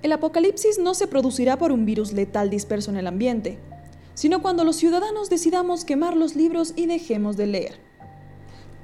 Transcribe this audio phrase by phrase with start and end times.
[0.00, 3.58] El apocalipsis no se producirá por un virus letal disperso en el ambiente,
[4.14, 7.88] sino cuando los ciudadanos decidamos quemar los libros y dejemos de leer.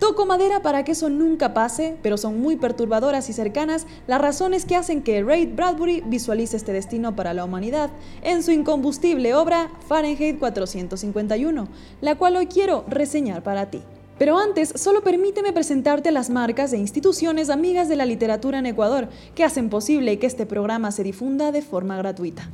[0.01, 4.65] Toco madera para que eso nunca pase, pero son muy perturbadoras y cercanas las razones
[4.65, 7.91] que hacen que Ray Bradbury visualice este destino para la humanidad
[8.23, 11.69] en su incombustible obra Fahrenheit 451,
[12.01, 13.83] la cual hoy quiero reseñar para ti.
[14.19, 19.09] Pero antes, solo permíteme presentarte las marcas e instituciones amigas de la literatura en Ecuador
[19.35, 22.49] que hacen posible que este programa se difunda de forma gratuita.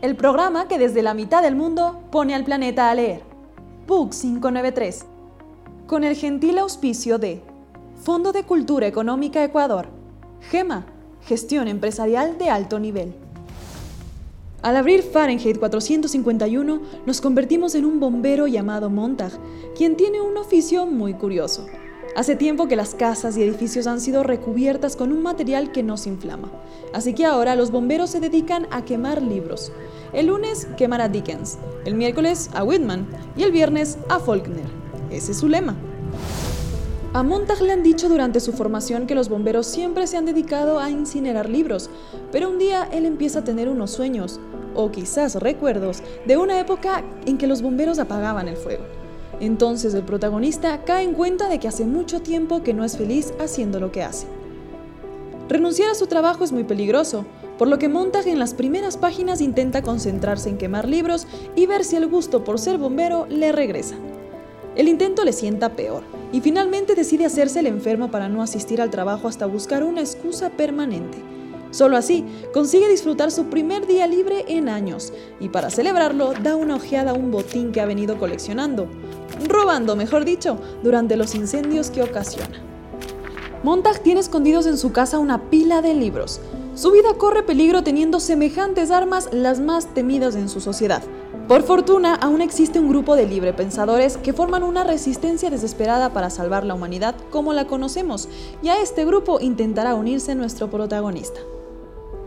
[0.00, 3.22] El programa que desde la mitad del mundo pone al planeta a leer.
[3.86, 5.04] Book 593.
[5.86, 7.42] Con el gentil auspicio de
[8.02, 9.88] Fondo de Cultura Económica Ecuador.
[10.50, 10.86] GEMA,
[11.22, 13.25] Gestión Empresarial de Alto Nivel.
[14.62, 19.32] Al abrir Fahrenheit 451, nos convertimos en un bombero llamado Montag,
[19.76, 21.66] quien tiene un oficio muy curioso.
[22.16, 25.98] Hace tiempo que las casas y edificios han sido recubiertas con un material que no
[25.98, 26.50] se inflama,
[26.94, 29.70] así que ahora los bomberos se dedican a quemar libros.
[30.14, 34.64] El lunes quemar a Dickens, el miércoles a Whitman y el viernes a Faulkner.
[35.10, 35.76] Ese es su lema.
[37.12, 40.78] A Montag le han dicho durante su formación que los bomberos siempre se han dedicado
[40.78, 41.88] a incinerar libros,
[42.30, 44.38] pero un día él empieza a tener unos sueños,
[44.74, 48.84] o quizás recuerdos, de una época en que los bomberos apagaban el fuego.
[49.40, 53.32] Entonces el protagonista cae en cuenta de que hace mucho tiempo que no es feliz
[53.38, 54.26] haciendo lo que hace.
[55.48, 57.24] Renunciar a su trabajo es muy peligroso,
[57.56, 61.84] por lo que Montag en las primeras páginas intenta concentrarse en quemar libros y ver
[61.84, 63.94] si el gusto por ser bombero le regresa.
[64.76, 68.90] El intento le sienta peor y finalmente decide hacerse el enfermo para no asistir al
[68.90, 71.18] trabajo hasta buscar una excusa permanente.
[71.70, 76.76] Solo así consigue disfrutar su primer día libre en años y para celebrarlo da una
[76.76, 78.86] ojeada a un botín que ha venido coleccionando,
[79.48, 82.60] robando, mejor dicho, durante los incendios que ocasiona.
[83.62, 86.40] Montag tiene escondidos en su casa una pila de libros.
[86.74, 91.02] Su vida corre peligro teniendo semejantes armas las más temidas en su sociedad.
[91.48, 96.66] Por fortuna, aún existe un grupo de librepensadores que forman una resistencia desesperada para salvar
[96.66, 98.28] la humanidad como la conocemos,
[98.64, 101.38] y a este grupo intentará unirse nuestro protagonista.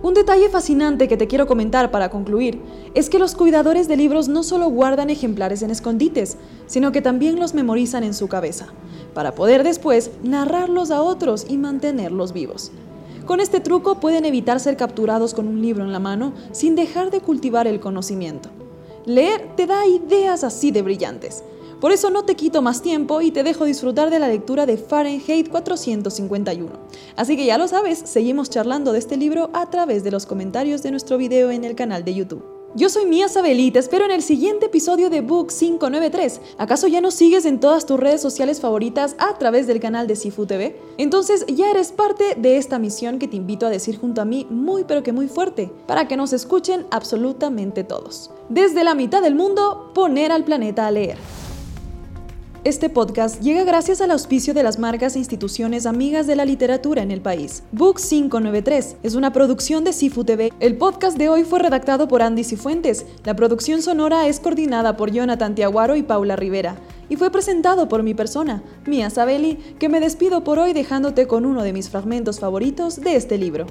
[0.02, 2.62] Un detalle fascinante que te quiero comentar para concluir
[2.94, 6.38] es que los cuidadores de libros no solo guardan ejemplares en escondites,
[6.68, 8.68] sino que también los memorizan en su cabeza,
[9.14, 12.72] para poder después narrarlos a otros y mantenerlos vivos.
[13.26, 17.12] Con este truco pueden evitar ser capturados con un libro en la mano sin dejar
[17.12, 18.50] de cultivar el conocimiento.
[19.06, 21.44] Leer te da ideas así de brillantes.
[21.80, 24.78] Por eso no te quito más tiempo y te dejo disfrutar de la lectura de
[24.78, 26.70] Fahrenheit 451.
[27.16, 30.84] Así que ya lo sabes, seguimos charlando de este libro a través de los comentarios
[30.84, 32.59] de nuestro video en el canal de YouTube.
[32.76, 36.40] Yo soy Mia Sabel y te espero en el siguiente episodio de Book 593.
[36.60, 40.16] ¿Acaso ya nos sigues en todas tus redes sociales favoritas a través del canal de
[40.16, 40.80] Sifu TV?
[41.00, 44.46] Entonces ya eres parte de esta misión que te invito a decir junto a mí
[44.52, 48.30] muy pero que muy fuerte, para que nos escuchen absolutamente todos.
[48.50, 51.18] Desde la mitad del mundo, poner al planeta a leer.
[52.66, 57.02] Este podcast llega gracias al auspicio de las marcas e instituciones amigas de la literatura
[57.02, 57.64] en el país.
[57.72, 60.52] Book 593 es una producción de Sifu TV.
[60.60, 63.06] El podcast de hoy fue redactado por Andy Cifuentes.
[63.24, 66.76] La producción sonora es coordinada por Jonathan Tiaguaro y Paula Rivera.
[67.08, 71.46] Y fue presentado por mi persona, Mia Sabelli, que me despido por hoy dejándote con
[71.46, 73.68] uno de mis fragmentos favoritos de este libro.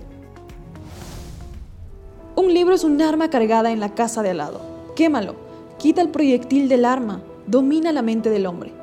[2.37, 4.63] Un libro es un arma cargada en la casa de al lado.
[4.97, 5.37] Quémalo.
[5.77, 7.23] Quita el proyectil del arma.
[7.47, 8.78] Domina la mente del hombre.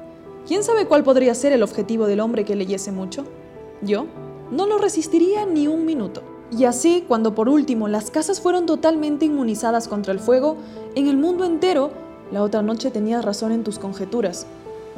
[0.47, 3.23] ¿Quién sabe cuál podría ser el objetivo del hombre que leyese mucho?
[3.81, 4.05] Yo
[4.51, 6.21] no lo resistiría ni un minuto.
[6.51, 10.57] Y así, cuando por último las casas fueron totalmente inmunizadas contra el fuego,
[10.93, 11.89] en el mundo entero,
[12.31, 14.45] la otra noche tenías razón en tus conjeturas.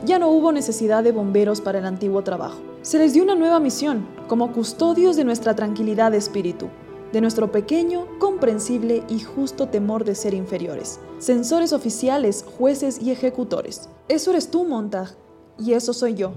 [0.04, 2.60] Ya no hubo necesidad de bomberos para el antiguo trabajo.
[2.82, 6.68] Se les dio una nueva misión, como custodios de nuestra tranquilidad de espíritu,
[7.14, 11.00] de nuestro pequeño, comprensible y justo temor de ser inferiores.
[11.20, 13.88] Censores oficiales, jueces y ejecutores.
[14.10, 15.16] Eso eres tú, Montag,
[15.60, 16.34] y eso soy yo.